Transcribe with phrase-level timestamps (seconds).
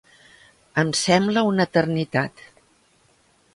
[0.83, 2.45] Em sembla una eternitat.